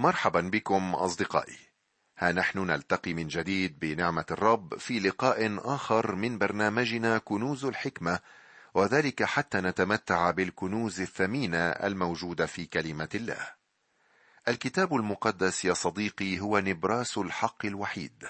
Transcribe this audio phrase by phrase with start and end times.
[0.00, 1.58] مرحبا بكم أصدقائي.
[2.18, 8.20] ها نحن نلتقي من جديد بنعمة الرب في لقاء آخر من برنامجنا كنوز الحكمة
[8.74, 13.54] وذلك حتى نتمتع بالكنوز الثمينه الموجودة في كلمة الله.
[14.48, 18.24] الكتاب المقدس يا صديقي هو نبراس الحق الوحيد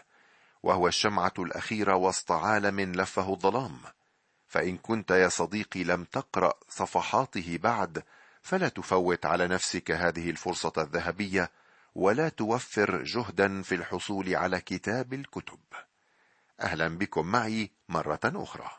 [0.62, 3.78] وهو الشمعة الأخيرة وسط عالم لفه الظلام.
[4.46, 8.02] فإن كنت يا صديقي لم تقرأ صفحاته بعد
[8.42, 11.50] فلا تفوت على نفسك هذه الفرصة الذهبية
[11.94, 15.58] ولا توفر جهدا في الحصول على كتاب الكتب.
[16.60, 18.70] أهلا بكم معي مرة أخرى.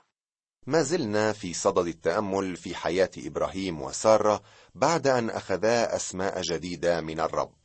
[0.68, 4.41] ما زلنا في صدد التأمل في حياة إبراهيم وسارة
[4.76, 7.55] بعد أن أخذا أسماء جديدة من الرب.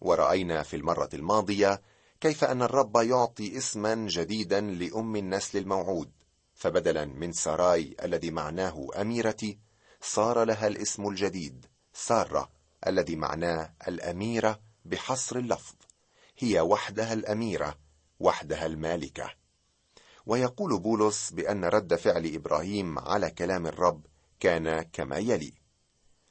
[0.00, 1.82] ورأينا في المرة الماضية
[2.20, 6.10] كيف أن الرب يعطي اسما جديدا لأم النسل الموعود
[6.54, 9.58] فبدلا من ساراي الذي معناه أميرتي
[10.00, 12.50] صار لها الاسم الجديد سارة
[12.86, 15.74] الذي معناه الأميرة بحصر اللفظ.
[16.38, 17.78] هي وحدها الأميرة
[18.20, 19.30] وحدها المالكة.
[20.26, 24.06] ويقول بولس بأن رد فعل إبراهيم على كلام الرب
[24.40, 25.52] كان كما يلي.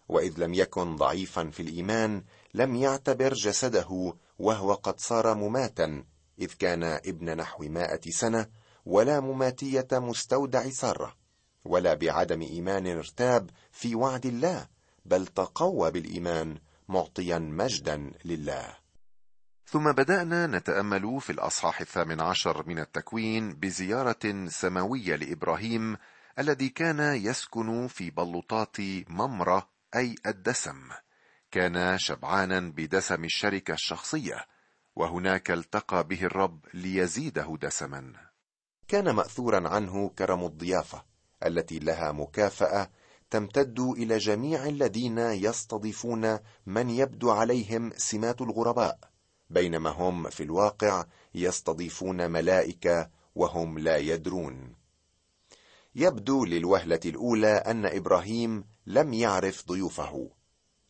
[0.10, 6.04] وإذ لم يكن ضعيفا في الإيمان لم يعتبر جسده وهو قد صار مماتا
[6.40, 8.50] إذ كان ابن نحو مائة سنة
[8.86, 11.16] ولا مماتية مستودع سارة.
[11.68, 14.68] ولا بعدم إيمان ارتاب في وعد الله
[15.06, 16.58] بل تقوى بالإيمان
[16.90, 18.78] معطيا مجدا لله.
[19.66, 25.98] ثم بدأنا نتأمل في الأصحاح الثامن عشر من التكوين بزيارة سماوية لإبراهيم
[26.40, 28.78] الذي كان يسكن في بلوطات
[29.10, 30.90] ممرة أي الدسم.
[31.52, 34.46] كان شبعانا بدسم الشركة الشخصية
[34.96, 38.14] وهناك التقى به الرب ليزيده دسما.
[38.88, 41.04] كان ماثورا عنه كرم الضيافة
[41.46, 42.90] التي لها مكافأة
[43.30, 49.00] تمتد إلى جميع الذين يستضيفون من يبدو عليهم سمات الغرباء
[49.50, 54.76] بينما هم في الواقع يستضيفون ملائكة وهم لا يدرون.
[55.96, 60.30] يبدو للوهلة الأولى أن إبراهيم لم يعرف ضيوفه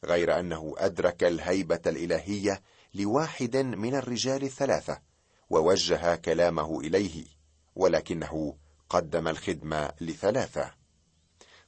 [0.06, 2.62] غير أنه أدرك الهيبة الإلهية
[2.94, 5.02] لواحد من الرجال الثلاثة
[5.50, 7.26] ووجه كلامه إليه
[7.76, 8.56] ولكنه
[8.90, 10.74] قدم الخدمة لثلاثة.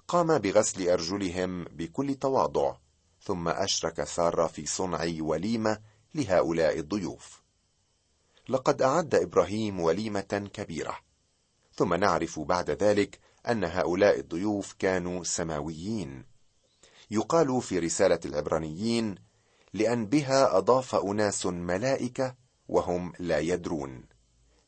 [0.08, 2.76] قام بغسل أرجلهم بكل تواضع
[3.22, 5.80] ثم أشرك سارة في صنع وليمة
[6.16, 7.42] لهؤلاء الضيوف.
[8.50, 10.98] لقد أعد إبراهيم وليمة كبيرة.
[11.74, 16.26] ثم نعرف بعد ذلك أن هؤلاء الضيوف كانوا سماويين.
[17.12, 19.16] يقال في رسالة العبرانيين
[19.74, 22.36] لأن بها أضاف أناس ملائكة
[22.68, 24.06] وهم لا يدرون.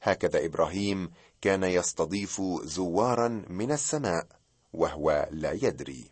[0.01, 4.27] هكذا إبراهيم كان يستضيف زوارا من السماء
[4.73, 6.11] وهو لا يدري.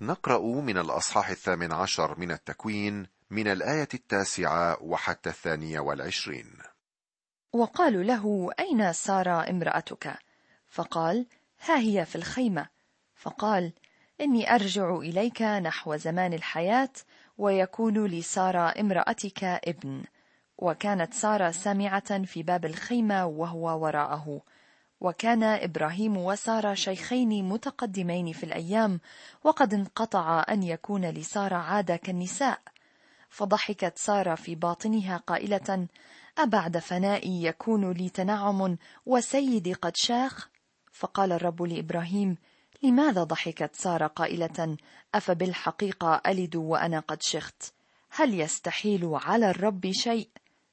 [0.00, 6.52] نقرأ من الأصحاح الثامن عشر من التكوين من الآية التاسعة وحتى الثانية والعشرين.
[7.52, 10.18] وقالوا له أين سارة امرأتك؟
[10.66, 11.26] فقال
[11.60, 12.68] ها هي في الخيمة.
[13.14, 13.72] فقال
[14.20, 16.92] إني أرجع إليك نحو زمان الحياة
[17.38, 20.04] ويكون لساره امرأتك ابن.
[20.58, 24.42] وكانت سارة سامعة في باب الخيمة وهو وراءه.
[25.00, 29.00] وكان إبراهيم وسارة شيخين متقدمين في الأيام
[29.44, 32.60] وقد انقطع أن يكون لسارة عادة كالنساء.
[33.30, 35.86] فضحكت سارة في باطنها قائلة
[36.38, 40.48] أبعد فنائي يكون لي تنعم وسيدي قد شاخ؟
[40.92, 42.36] فقال الرب لإبراهيم
[42.82, 44.76] لماذا ضحكت سارة قائلة
[45.14, 47.72] أفبالحقيقة ألد وأنا قد شخت؟
[48.10, 50.28] هل يستحيل على الرب شيء؟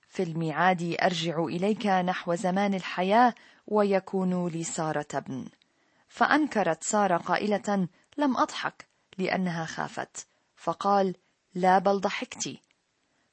[0.10, 3.34] في الميعاد أرجع إليك نحو زمان الحياة
[3.68, 5.46] ويكون لساره ابن.
[6.08, 7.88] فأنكرت سارة قائلة
[8.18, 8.88] لم أضحك
[9.18, 10.28] لأنها خافت.
[10.56, 11.16] فقال
[11.56, 12.58] لا بل ضحكت.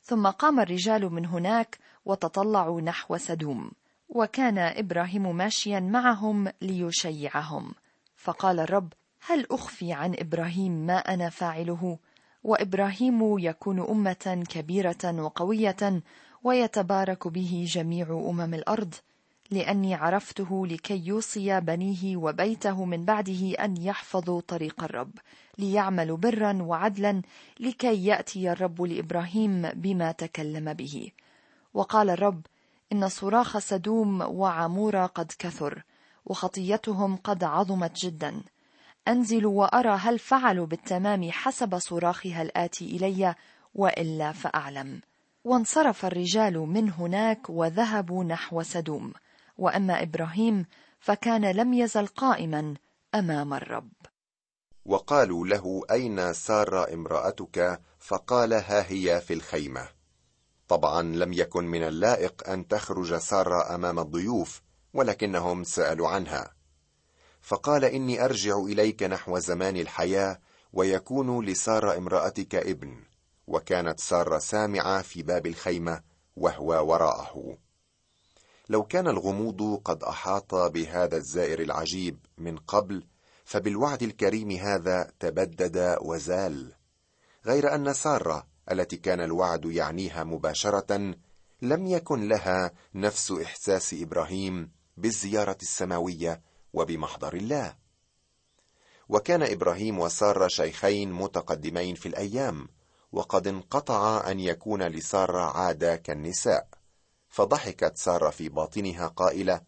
[0.03, 3.71] ثم قام الرجال من هناك وتطلعوا نحو سدوم.
[4.09, 7.75] وكان إبراهيم ماشيا معهم ليشيعهم.
[8.17, 8.93] فقال الرب
[9.27, 11.99] هل أخفي عن إبراهيم ما أنا فاعله؟
[12.45, 16.03] وإبراهيم يكون أمة كبيرة وقوية
[16.45, 18.95] ويتبارك به جميع أمم الأرض.
[19.51, 25.13] لأني عرفته لكي يوصي بنيه وبيته من بعده أن يحفظوا طريق الرب
[25.59, 27.23] ليعملوا برا وعدلا
[27.61, 31.11] لكي يأتي الرب لإبراهيم بما تكلم به.
[31.75, 32.41] وقال الرب
[32.93, 35.83] إن صراخ سدوم وعمورة قد كثر
[36.27, 38.43] وخطيتهم قد عظمت جدا.
[39.09, 43.35] أنزل وأرى هل فعلوا بالتمام حسب صراخها الآتي إلي
[43.75, 45.01] وإلا فأعلم.
[45.45, 49.13] وانصرف الرجال من هناك وذهبوا نحو سدوم.
[49.61, 50.67] وأما إبراهيم
[51.01, 52.75] فكان لم يزل قائما
[53.15, 53.93] أمام الرب.
[54.85, 59.89] وقالوا له أين سارة امرأتك؟ فقال ها هي في الخيمة.
[60.69, 64.63] طبعا لم يكن من اللائق أن تخرج سارة أمام الضيوف
[64.95, 66.55] ولكنهم سألوا عنها.
[67.41, 70.41] فقال إني أرجع إليك نحو زمان الحياة
[70.73, 73.05] ويكون لسارة امرأتك ابن.
[73.47, 76.03] وكانت سارة سامعة في باب الخيمة
[76.37, 77.59] وهو وراءه.
[78.71, 83.07] لو كان الغموض قد أحاط بهذا الزائر العجيب من قبل
[83.45, 86.73] فبالوعد الكريم هذا تبدد وزال.
[87.47, 91.15] غير أن سارة التي كان الوعد يعنيها مباشرة
[91.63, 96.43] لم يكن لها نفس إحساس إبراهيم بالزيارة السماوية
[96.73, 97.77] وبمحضر الله.
[99.09, 102.69] وكان إبراهيم وسارة شيخين متقدمين في الأيام
[103.13, 106.80] وقد انقطع أن يكون لسارة عادة كالنساء.
[107.31, 109.61] فضحكت سارة في باطنها قائلة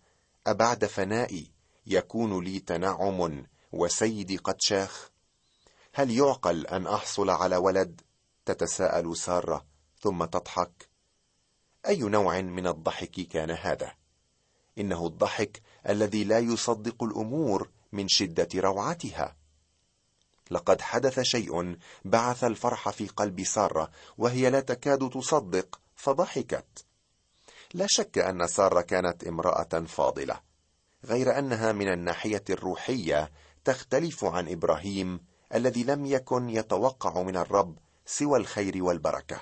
[0.47, 1.51] أبعد فنائي
[1.87, 5.11] يكون لي تنعم وسيدي قد شاخ.
[5.95, 8.01] هل يعقل أن أحصل على ولد؟
[8.45, 9.67] تتساءل سارة
[10.01, 10.89] ثم تضحك.
[11.87, 13.93] أي نوع من الضحك كان هذا؟
[14.79, 19.37] إنه الضحك الذي لا يصدق الأمور من شدة روعتها.
[20.51, 26.85] لقد حدث شيء بعث الفرح في قلب سارة وهي لا تكاد تصدق فضحكت.
[27.75, 30.41] لا شك أن سارة كانت امرأة فاضلة
[31.05, 33.31] غير أنها من الناحية الروحية
[33.65, 35.21] تختلف عن إبراهيم
[35.55, 39.41] الذي لم يكن يتوقع من الرب سوى الخير والبركة.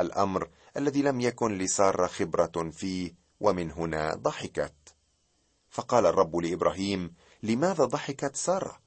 [0.00, 4.74] الأمر الذي لم يكن لسارة خبرة فيه ومن هنا ضحكت.
[5.70, 8.80] فقال الرب لإبراهيم لماذا ضحكت سارة؟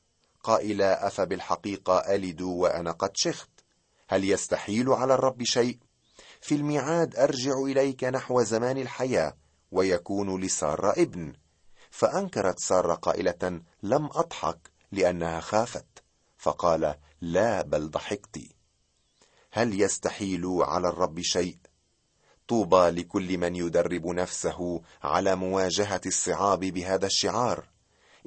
[0.44, 3.50] قائلا أفبالحقيقة ألد وأنا قد شخت.
[4.08, 5.80] هل يستحيل على الرب شيء؟
[6.42, 9.38] في الميعاد أرجع إليك نحو زمان الحياة
[9.72, 11.34] ويكون لساره ابن.
[11.92, 15.86] فأنكرت سارة قائلة لم أضحك لأنها خافت.
[16.38, 18.40] فقال لا بل ضحكت.
[19.52, 21.58] هل يستحيل على الرب شيء؟
[22.48, 27.70] طوبى لكل من يدرب نفسه على مواجهة الصعاب بهذا الشعار.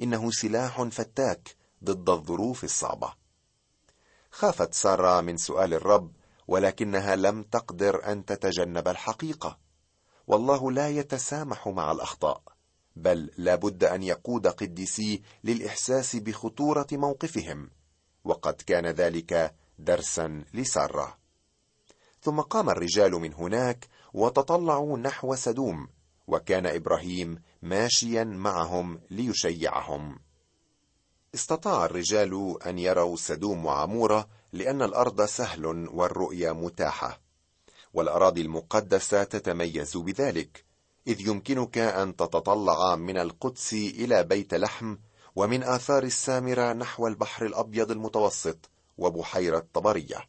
[0.01, 3.13] إنه سلاح فتاك ضد الظروف الصعبة.
[4.31, 6.11] خافت سارة من سؤال الرب
[6.47, 9.59] ولكنها لم تقدر أن تتجنب الحقيقة.
[10.27, 12.41] والله لا يتسامح مع الأخطاء
[12.95, 17.69] بل لا بد أن يقود قديسيه للإحساس بخطورة موقفهم
[18.23, 21.17] وقد كان ذلك درسا لسارة.
[22.21, 25.87] ثم قام الرجال من هناك وتطلعوا نحو سدوم
[26.27, 30.19] وكان إبراهيم ماشيا معهم ليشيعهم.
[31.35, 37.21] استطاع الرجال أن يروا سدوم وعمورة لأن الأرض سهل والرؤيه متاحة
[37.93, 40.65] والأراضي المقدسة تتميز بذلك
[41.07, 44.97] إذ يمكنك أن تتطلع من القدس إلى بيت لحم
[45.35, 50.27] ومن آثار السامرة نحو البحر الأبيض المتوسط وبحيرة طبريه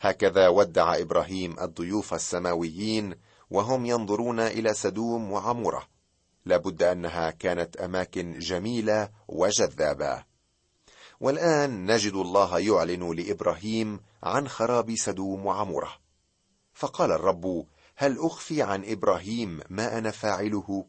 [0.00, 3.14] هكذا ودع إبراهيم الضيوف السماويين
[3.50, 5.88] وهم ينظرون إلى سدوم وعمورة.
[6.44, 10.24] لابد أنها كانت أماكن جميلة وجذابة.
[11.20, 15.92] والآن نجد الله يعلن لإبراهيم عن خراب سدوم وعمورة.
[16.74, 20.84] فقال الرب هل أخفي عن إبراهيم ما أنا فاعله؟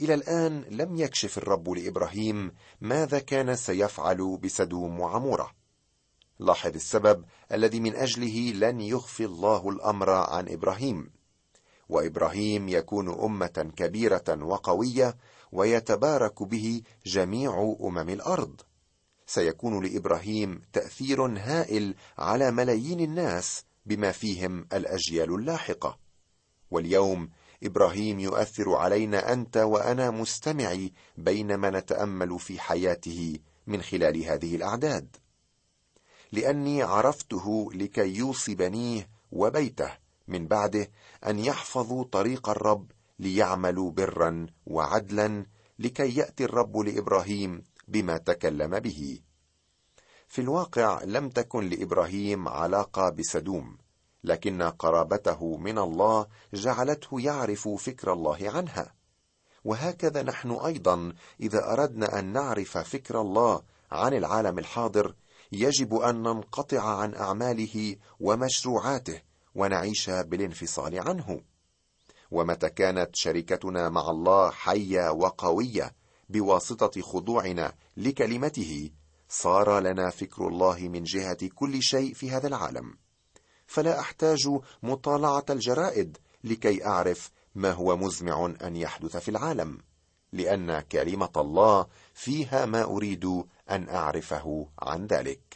[0.00, 5.54] إلى الآن لم يكشف الرب لإبراهيم ماذا كان سيفعل بسدوم وعمورة.
[6.38, 11.17] لاحظ السبب الذي من أجله لن يخفي الله الأمر عن إبراهيم.
[11.88, 15.16] وإبراهيم يكون أمة كبيرة وقوية
[15.52, 18.60] ويتبارك به جميع أمم الأرض.
[19.26, 25.98] سيكون لإبراهيم تأثير هائل على ملايين الناس بما فيهم الأجيال اللاحقة.
[26.70, 27.30] واليوم
[27.62, 35.16] إبراهيم يؤثر علينا أنت وأنا مستمعي بينما نتأمل في حياته من خلال هذه الأعداد.
[36.32, 40.07] لأني عرفته لكي يوصي بنيه وبيته.
[40.28, 40.90] من بعده
[41.26, 45.46] أن يحفظوا طريق الرب ليعملوا برا وعدلا
[45.78, 49.20] لكي يأتي الرب لإبراهيم بما تكلم به.
[50.28, 53.78] في الواقع لم تكن لإبراهيم علاقة بسدوم
[54.24, 58.94] لكن قرابته من الله جعلته يعرف فكر الله عنها.
[59.64, 65.14] وهكذا نحن أيضا إذا أردنا أن نعرف فكر الله عن العالم الحاضر
[65.52, 69.27] يجب أن ننقطع عن أعماله ومشروعاته.
[69.54, 71.40] ونعيش بالانفصال عنه.
[72.30, 75.94] ومتى كانت شركتنا مع الله حية وقوية
[76.28, 78.90] بواسطة خضوعنا لكلمته
[79.28, 82.94] صار لنا فكر الله من جهة كل شيء في هذا العالم.
[83.66, 84.48] فلا أحتاج
[84.82, 89.78] مطالعة الجرائد لكي أعرف ما هو مزمع أن يحدث في العالم
[90.32, 93.24] لأن كلمة الله فيها ما أريد
[93.70, 95.47] أن أعرفه عن ذلك.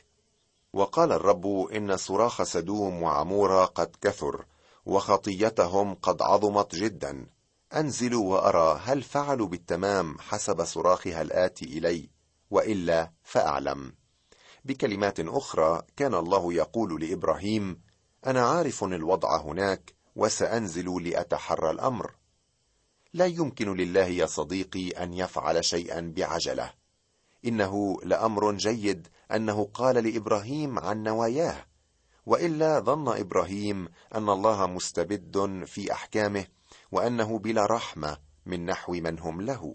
[0.73, 4.47] وقال الرب إن صراخ سدوم وعمورة قد كثر
[4.87, 7.26] وخطيتهم قد عظمت جدا.
[7.75, 12.11] أنزل وأرى هل فعلوا بالتمام حسب صراخها الآتي إلي
[12.50, 13.95] وإلا فأعلم.
[14.64, 17.81] بكلمات أخرى كان الله يقول لإبراهيم
[18.26, 22.14] أنا عارف الوضع هناك وسأنزل لأتحرى الأمر.
[23.14, 26.82] لا يمكن لله يا صديقي أن يفعل شيئا بعجلة.
[27.45, 31.67] إنه لأمر جيد أنه قال لإبراهيم عن نواياه
[32.27, 36.47] وإلا ظن إبراهيم أن الله مستبد في أحكامه
[36.93, 39.75] وأنه بلا رحمة من نحو من هم له.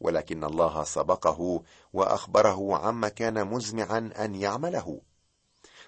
[0.00, 5.00] ولكن الله سبقه وأخبره عما كان مزمعا أن يعمله.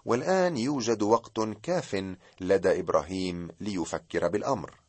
[0.05, 4.81] والآن يوجد وقت كاف لدى إبراهيم ليفكر بالأمر.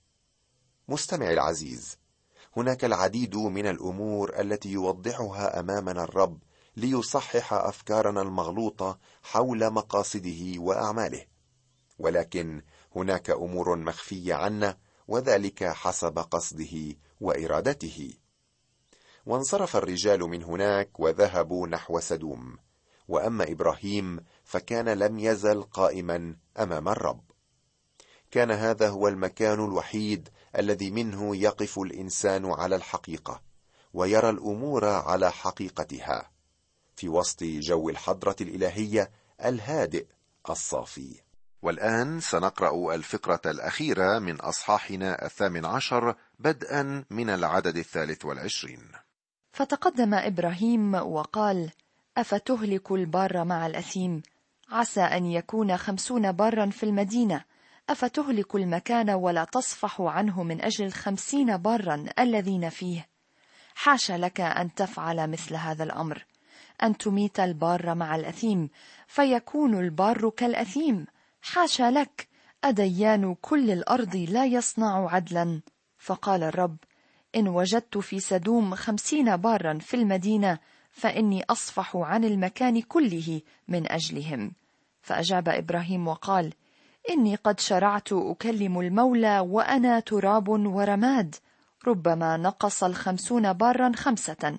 [0.87, 1.97] مستمعي العزيز
[2.57, 6.39] هناك العديد من الأمور التي يوضحها أمامنا الرب
[6.77, 11.25] ليصحح أفكارنا المغلوطة حول مقاصده وأعماله.
[11.99, 12.61] ولكن
[12.95, 18.13] هناك أمور مخفية عنا وذلك حسب قصده وإرادته.
[19.25, 22.57] وانصرف الرجال من هناك وذهبوا نحو سدوم.
[23.07, 27.23] وأما إبراهيم فكان لم يزل قائما أمام الرب.
[28.31, 33.41] كان هذا هو المكان الوحيد الذي منه يقف الإنسان على الحقيقة
[33.93, 36.29] ويرى الأمور على حقيقتها
[36.95, 39.11] في وسط جو الحضرة الإلهية
[39.45, 40.05] الهادئ
[40.49, 41.21] الصافي.
[41.61, 48.91] والآن سنقرأ الفقرة الأخيرة من أصحاحنا الثامن عشر بدءا من العدد الثالث والعشرين.
[49.51, 51.71] فتقدم إبراهيم وقال
[52.17, 54.21] أفتهلك البار مع الأثيم؟
[54.69, 57.43] عسى أن يكون خمسون بارا في المدينة.
[57.89, 63.07] أفتهلك المكان ولا تصفح عنه من أجل الخمسين بارا الذين فيه؟
[63.75, 66.25] حاش لك أن تفعل مثل هذا الأمر.
[66.83, 68.69] أن تميت البار مع الأثيم
[69.07, 71.05] فيكون البار كالأثيم.
[71.41, 72.27] حاشا لك
[72.63, 75.61] أديان كل الأرض لا يصنع عدلا.
[75.97, 76.77] فقال الرب
[77.35, 80.59] إن وجدت في سدوم خمسين بارا في المدينة
[80.91, 84.51] فإني أصفح عن المكان كله من أجلهم.
[85.01, 86.53] فأجاب إبراهيم وقال
[87.09, 91.35] إني قد شرعت أكلم المولى وأنا تراب ورماد.
[91.87, 94.57] ربما نقص الخمسون بارا خمسة.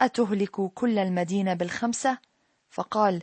[0.00, 2.18] أتهلك كل المدينة بالخمسة؟
[2.70, 3.22] فقال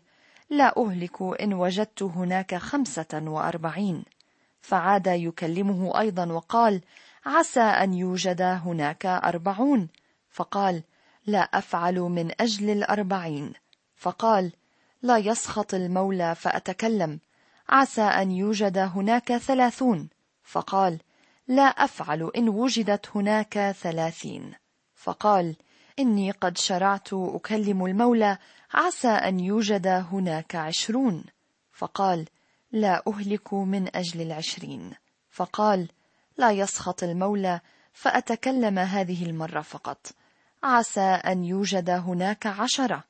[0.50, 4.04] لا أهلك إن وجدت هناك خمسة وأربعين.
[4.62, 6.82] فعاد يكلمه أيضا وقال
[7.26, 9.88] عسى أن يوجد هناك أربعون.
[10.30, 10.84] فقال
[11.26, 13.54] لا أفعل من أجل الأربعين.
[13.96, 14.52] فقال
[15.02, 17.20] لا يسخط المولى فأتكلم.
[17.70, 20.10] عسى أن يوجد هناك ثلاثون.
[20.44, 21.00] فقال
[21.48, 24.54] لا أفعل إن وجدت هناك ثلاثين.
[24.96, 25.56] فقال
[26.00, 28.38] إني قد شرعت أكلم المولى
[28.74, 31.24] عسى أن يوجد هناك عشرون.
[31.72, 32.26] فقال
[32.72, 34.94] لا أهلك من أجل العشرين.
[35.30, 35.88] فقال
[36.38, 37.60] لا يسخط المولى
[37.94, 40.08] فأتكلم هذه المرة فقط.
[40.64, 43.04] عسى أن يوجد هناك عشرة.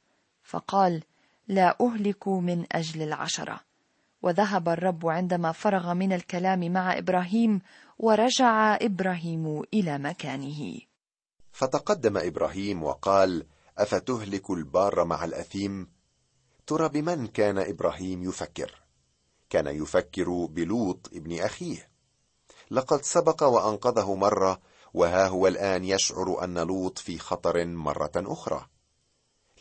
[0.43, 1.03] فقال
[1.47, 3.64] لا أهلك من أجل العشرة.
[4.25, 7.61] وذهب الرب عندما فرغ من الكلام مع إبراهيم
[7.99, 10.79] ورجع إبراهيم إلى مكانه.
[11.51, 13.45] فتقدم إبراهيم وقال
[13.77, 15.87] أفتهلك البار مع الأثيم؟
[16.67, 18.83] ترى بمن كان إبراهيم يفكر؟
[19.49, 21.89] كان يفكر بلوط ابن أخيه.
[22.71, 24.59] لقد سبق وأنقذه مرة
[24.93, 28.65] وها هو الآن يشعر أن لوط في خطر مرة أخرى.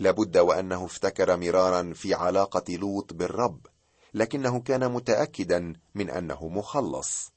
[0.00, 3.66] لابد وأنه افتكر مرارا في علاقة لوط بالرب
[4.14, 7.32] لكنه كان متأكدا من أنه مخلص.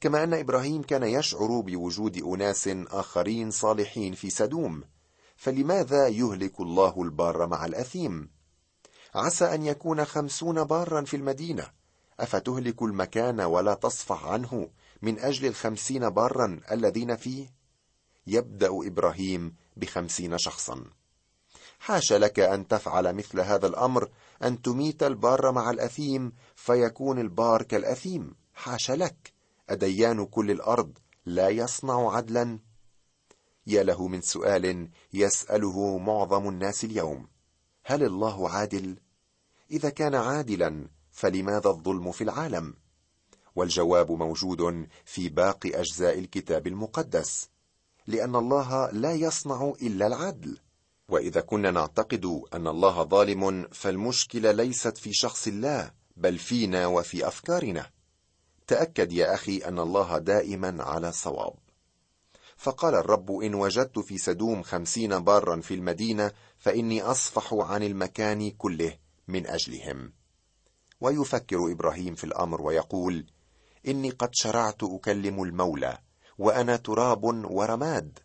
[0.00, 4.82] كما أن إبراهيم كان يشعر بوجود أناس آخرين صالحين في سدوم
[5.36, 8.30] فلماذا يهلك الله البار مع الأثيم؟
[9.14, 11.66] عسى أن يكون خمسون بارا في المدينة.
[12.20, 14.70] أفتهلك المكان ولا تصفح عنه
[15.02, 17.52] من أجل الخمسين بارا الذين فيه؟
[18.26, 20.84] يبدأ إبراهيم بخمسين شخصا.
[21.80, 24.08] حاش لك أن تفعل مثل هذا الأمر
[24.42, 28.34] أن تميت البار مع الأثيم فيكون البار كالأثيم.
[28.54, 29.32] حاش لك.
[29.70, 32.58] أديان كل الأرض لا يصنع عدلا.
[33.66, 37.28] يا له من سؤال يسأله معظم الناس اليوم.
[37.84, 38.96] هل الله عادل؟
[39.70, 42.74] إذا كان عادلا فلماذا الظلم في العالم؟
[43.56, 47.48] والجواب موجود في باقي أجزاء الكتاب المقدس
[48.06, 50.58] لأن الله لا يصنع إلا العدل.
[51.10, 57.90] وإذا كنا نعتقد أن الله ظالم فالمشكلة ليست في شخص الله بل فينا وفي أفكارنا.
[58.66, 61.54] تأكد يا أخي أن الله دائما على صواب.
[62.56, 68.98] فقال الرب إن وجدت في سدوم خمسين بارا في المدينة فإني أصفح عن المكان كله
[69.28, 70.12] من أجلهم.
[71.00, 73.26] ويفكر إبراهيم في الأمر ويقول
[73.88, 75.98] إني قد شرعت أكلم المولى
[76.38, 78.18] وأنا تراب ورماد.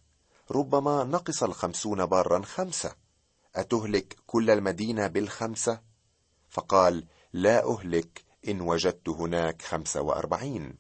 [0.52, 2.96] ربما نقص الخمسون بارا خمسة.
[3.56, 5.82] أتهلك كل المدينة بالخمسة؟
[6.50, 10.76] فقال لا أهلك إن وجدت هناك خمسة وأربعين.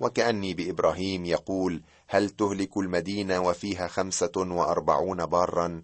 [0.00, 5.82] وكأني بإبراهيم يقول هل تهلك المدينة وفيها خمسة وأربعون بارا؟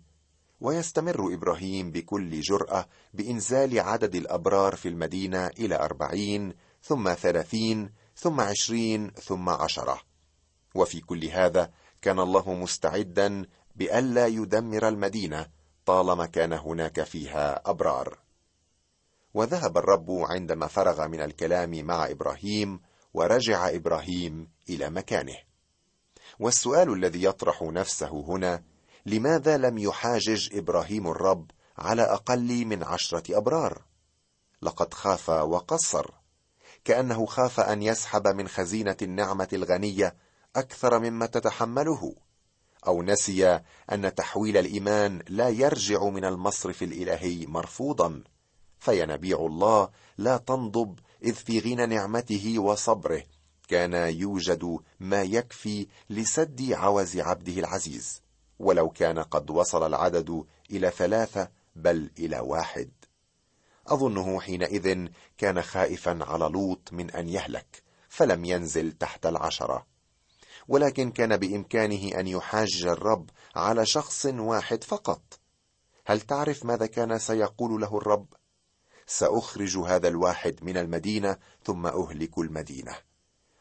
[0.61, 9.11] ويستمر إبراهيم بكل جرأة بإنزال عدد الأبرار في المدينة إلى أربعين ثم ثلاثين ثم عشرين
[9.11, 10.01] ثم عشرة.
[10.75, 11.71] وفي كل هذا
[12.03, 15.47] كان الله مستعدا بألا يدمر المدينة
[15.87, 18.19] طالما كان هناك فيها أبرار.
[19.35, 22.81] وذهب الرب عندما فرغ من الكلام مع إبراهيم
[23.15, 25.37] ورجع إبراهيم إلى مكانه.
[26.39, 28.63] والسؤال الذي يطرح نفسه هنا
[29.07, 33.83] لماذا لم يحاجج إبراهيم الرب على أقل من عشرة أبرار؟
[34.63, 36.11] لقد خاف وقصر
[36.85, 40.17] كأنه خاف أن يسحب من خزينة النعمة الغنية
[40.57, 42.15] أكثر مما تتحمله
[42.87, 43.61] أو نسي
[43.93, 48.23] أن تحويل الإيمان لا يرجع من المصرف الإلهي مرفوضا
[48.79, 53.23] فينبيع الله لا تنضب إذ في غنى نعمته وصبره
[53.69, 58.23] كان يوجد ما يكفي لسد عوز عبده العزيز
[58.59, 62.91] ولو كان قد وصل العدد إلى ثلاثة بل إلى واحد.
[63.87, 65.09] أظنه حينئذ
[65.39, 69.96] كان خائفا على لوط من أن يهلك فلم ينزل تحت العشرة.
[70.69, 75.23] ولكن كان بإمكانه أن يحاج الرب على شخص واحد فقط.
[76.07, 78.27] هل تعرف ماذا كان سيقول له الرب؟
[79.07, 82.97] سأخرج هذا الواحد من المدينة ثم أهلك المدينة.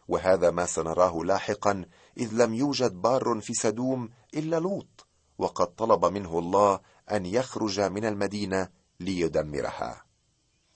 [0.07, 1.85] وهذا ما سنراه لاحقا
[2.17, 5.07] إذ لم يوجد بار في سدوم إلا لوط
[5.37, 6.79] وقد طلب منه الله
[7.11, 8.69] أن يخرج من المدينة
[8.99, 10.05] ليدمرها.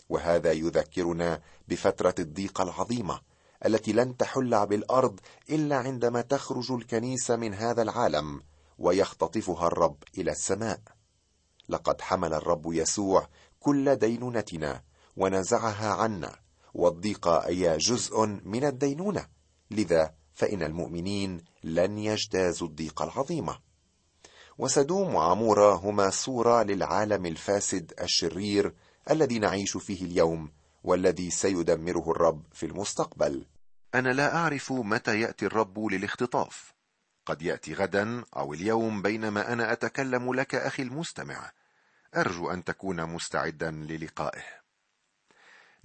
[0.10, 3.22] وهذا يذكرنا بفترة الضيق العظيمة
[3.66, 8.42] التي لن تحل بالأرض إلا عندما تخرج الكنيسه من هذا العالم
[8.78, 10.80] ويختطفها الرب إلى السماء.
[11.70, 13.28] لقد حمل الرب يسوع
[13.60, 14.84] كل دينونتنا
[15.18, 16.36] ونزعها عنا
[16.74, 19.26] والضيق اي جزء من الدينونة.
[19.72, 23.60] لذا فإن المؤمنين لن يجتازوا الضيق العظيمه
[24.58, 28.74] وسدوم وعموره هما صورة للعالم الفاسد الشرير
[29.12, 30.52] الذي نعيش فيه اليوم
[30.84, 33.46] والذي سيدمره الرب في المستقبل.
[33.96, 36.74] أنا لا أعرف متى يأتي الرب للاختطاف.
[37.26, 41.52] قد يأتي غدا أو اليوم بينما أنا أتكلم لك أخي المستمع.
[42.16, 44.44] أرجو أن تكون مستعدا للقائه.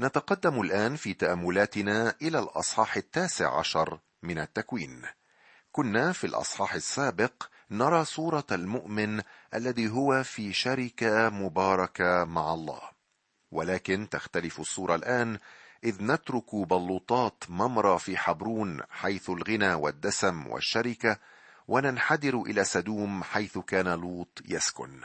[0.00, 5.02] نتقدم الآن في تأملاتنا إلى الأصحاح التاسع عشر من التكوين.
[5.72, 7.32] كنا في الأصحاح السابق
[7.70, 9.22] نرى صورة المؤمن
[9.54, 12.93] الذي هو في شركة مباركة مع الله.
[13.54, 15.38] ولكن تختلف الصورة الآن
[15.84, 21.18] إذ نترك بلوطات ممرة في حبرون حيث الغنى والدسم والشركة
[21.68, 25.00] وننحدر إلى سدوم حيث كان لوط يسكن.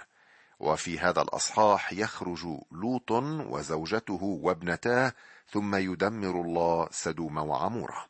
[0.60, 5.14] وفي هذا الأصحاح يخرج لوط وزوجته وابنتاه
[5.52, 8.06] ثم يدمر الله سدوم وعمورة.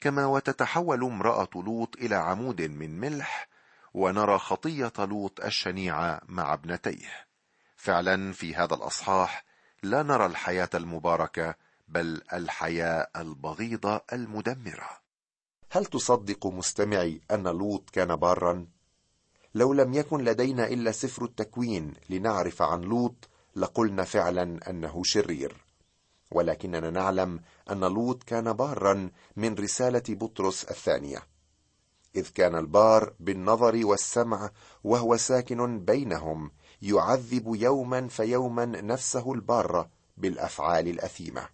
[0.00, 3.48] كما وتتحول امرأة لوط إلى عمود من ملح
[3.94, 7.26] ونرى خطية لوط الشنيعة مع ابنتيه.
[7.76, 9.49] فعلا في هذا الأصحاح
[9.82, 11.54] لا نرى الحياة المباركة
[11.88, 14.90] بل الحياة البغيضة المدمرة.
[15.70, 18.66] هل تصدق مستمعي أن لوط كان بارا؟
[19.54, 25.64] لو لم يكن لدينا إلا سفر التكوين لنعرف عن لوط لقلنا فعلا أنه شرير.
[26.30, 27.40] ولكننا نعلم
[27.70, 31.22] أن لوط كان بارا من رسالة بطرس الثانية.
[32.16, 34.50] إذ كان البار بالنظر والسمع
[34.84, 36.50] وهو ساكن بينهم
[36.82, 41.48] يعذب يوما فيوما نفسه الباره بالأفعال الأثيمة.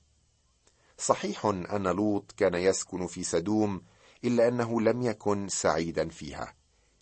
[0.99, 3.83] صحيح أن لوط كان يسكن في سدوم
[4.25, 6.55] إلا أنه لم يكن سعيدا فيها.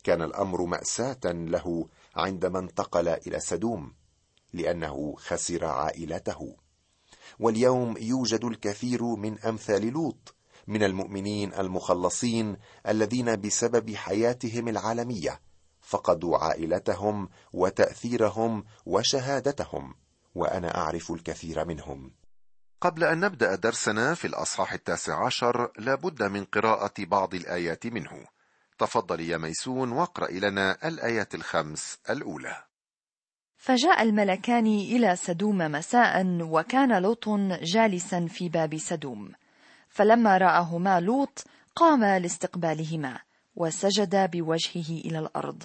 [0.05, 3.93] كان الأمر مأساة له عندما انتقل إلى سدوم
[4.53, 6.57] لأنه خسر عائلته.
[7.41, 10.35] واليوم يوجد الكثير من أمثال لوط
[10.67, 12.57] من المؤمنين المخلصين
[12.89, 15.41] الذين بسبب حياتهم العالمية
[15.85, 19.95] فقدوا عائلتهم وتأثيرهم وشهادتهم
[20.35, 22.13] وأنا أعرف الكثير منهم.
[22.81, 28.27] قبل أن نبدأ درسنا في الأصحاح التاسع عشر لابد من قراءة بعض الآيات منه.
[28.79, 32.65] تفضل يا ميسون واقرأ لنا الآيات الخمس الأولى.
[33.57, 37.29] فجاء الملكان إلى سدوم مساء وكان لوط
[37.63, 39.33] جالسا في باب سدوم.
[39.89, 41.45] فلما رآهما لوط
[41.77, 43.21] قام لاستقبالهما.
[43.57, 45.63] وسجد بوجهه إلى الأرض.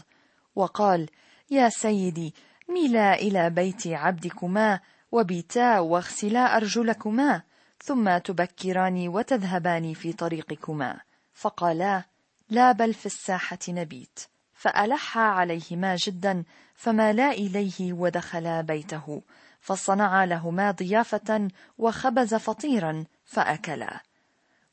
[0.55, 1.09] وقال
[1.51, 2.33] يا سيدي
[2.69, 4.79] ميلا إلى بيت عبدكما
[5.11, 7.41] وبيتا واغسلا أرجلكما
[7.83, 10.99] ثم تبكران وتذهبان في طريقكما.
[11.33, 12.03] فقالا
[12.49, 14.19] لا بل في الساحة نبيت.
[14.53, 16.43] فألحا عليهما جدا
[16.75, 19.21] فمالا إليه ودخلا بيته.
[19.61, 21.47] فصنعا لهما ضيافة
[21.77, 24.01] وخبز فطيرا فأكلا.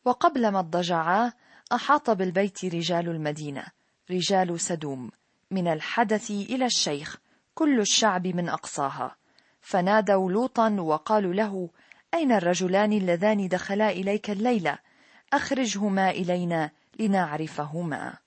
[0.04, 1.32] وقبل ما اضطجعا
[1.72, 3.66] أحاط بالبيت رجال المدينة
[4.10, 5.10] رجال سدوم
[5.50, 7.16] من الحدث إلى الشيخ
[7.54, 9.16] كل الشعب من أقصاها.
[9.60, 11.70] فنادوا لوطا وقالوا له
[12.14, 14.78] أين الرجلان اللذان دخلا إليك الليلة؟
[15.32, 18.18] أخرجهما إلينا لنعرفهما.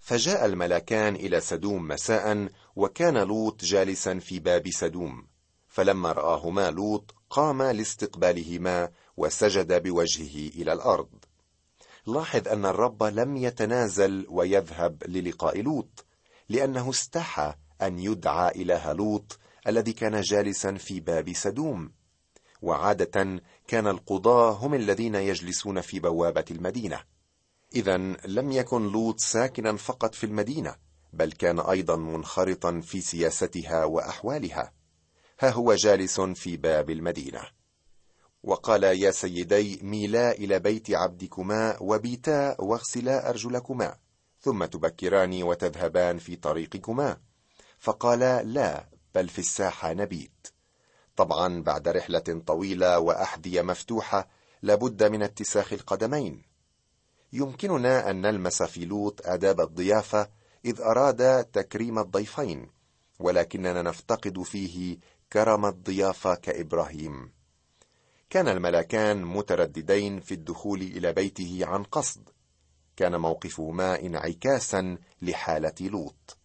[0.00, 5.26] فجاء الملكان إلى سدوم مساء وكان لوط جالسا في باب سدوم.
[5.68, 11.19] فلما رآهما لوط قام لاستقبالهما وسجد بوجهه إلى الأرض.
[12.06, 16.06] لاحظ أن الرب لم يتنازل ويذهب للقاء لوط
[16.48, 21.92] لأنه استحى أن يدعى إله لوط الذي كان جالسا في باب سدوم.
[22.62, 27.00] وعادة كان القضاة هم الذين يجلسون في بوابة المدينة.
[27.74, 30.76] إذا لم يكن لوط ساكنا فقط في المدينة
[31.12, 34.72] بل كان أيضا منخرطا في سياستها وأحوالها.
[35.40, 37.59] ها هو جالس في باب المدينة.
[38.42, 43.96] وقال يا سيدي ميلا إلى بيت عبدكما وبيتا واغسلا أرجلكما
[44.40, 47.16] ثم تبكران وتذهبان في طريقكما.
[47.78, 50.46] فقالا لا بل في الساحة نبيت.
[51.16, 54.28] طبعا بعد رحلة طويلة وأحذية مفتوحة
[54.62, 56.42] لابد من اتساخ القدمين.
[57.32, 60.28] يمكننا أن نلمس في لوط آداب الضيافة
[60.64, 62.70] إذ أراد تكريم الضيفين
[63.18, 64.98] ولكننا نفتقد فيه
[65.32, 67.39] كرم الضيافة كإبراهيم.
[68.30, 72.28] كان الملكان مترددين في الدخول إلى بيته عن قصد.
[72.96, 76.36] كان موقفهما انعكاسا لحالة لوط.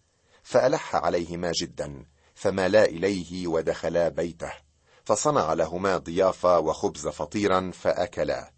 [0.43, 4.51] فألح عليهما جدا فمالا إليه ودخلا بيته.
[5.03, 8.51] فصنع لهما ضيافة وخبز فطيرا فأكلا.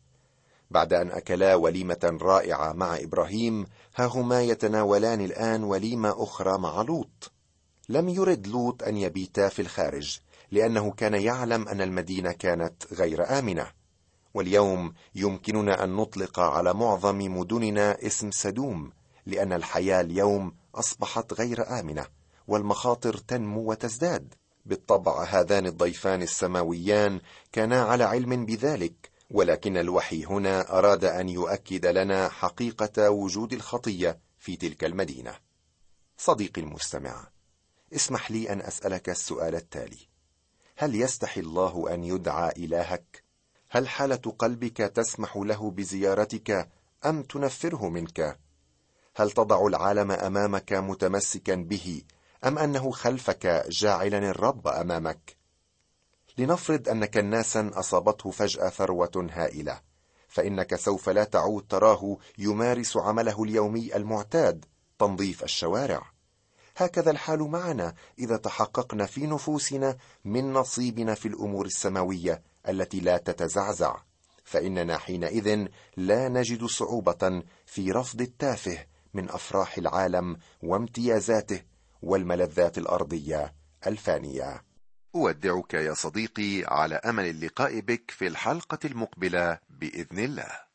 [0.71, 7.31] بعد أن أكلا وليمة رائعة مع إبراهيم ها هما يتناولان الآن وليمة أخرى مع لوط.
[7.89, 10.19] لم يرد لوط أن يبيتا في الخارج.
[10.51, 13.71] لأنه كان يعلم أن المدينة كانت غير آمنة.
[14.33, 18.91] واليوم يمكننا أن نطلق على معظم مدننا اسم سدوم
[19.25, 22.05] لأن الحياة اليوم أصبحت غير آمنة
[22.47, 24.33] والمخاطر تنمو وتزداد.
[24.65, 27.19] بالطبع هذان الضيفان السماويان
[27.51, 34.55] كانا على علم بذلك ولكن الوحي هنا أراد أن يؤكد لنا حقيقة وجود الخطية في
[34.55, 35.35] تلك المدينة.
[36.17, 37.27] صديقي المستمع
[37.95, 40.16] اسمح لي أن أسألك السؤال التالي.
[40.79, 43.23] هل يستحي الله أن يدعى إلهك؟
[43.69, 46.69] هل حالة قلبك تسمح له بزيارتك
[47.05, 48.39] أم تنفره منك؟
[49.15, 52.01] هل تضع العالم أمامك متمسكا به
[52.45, 55.37] أم أنه خلفك جاعلا الرب أمامك؟
[56.37, 59.81] لنفرض ان كناسا أصابته فجأة ثروة هائلة
[60.27, 64.65] فإنك سوف لا تعود تراه يمارس عمله اليومي المعتاد
[64.99, 66.16] تنظيف الشوارع.
[66.77, 73.97] هكذا الحال معنا إذا تحققنا في نفوسنا من نصيبنا في الأمور السماوية التي لا تتزعزع.
[74.43, 81.61] فإننا حينئذ لا نجد صعوبة في رفض التافه من أفراح العالم وامتيازاته
[82.01, 83.53] والملذات الأرضية
[83.87, 84.63] الفانية.
[85.15, 90.66] أودعك يا صديقي على أمل اللقاء بك في الحلقة المقبلة بإذن الله.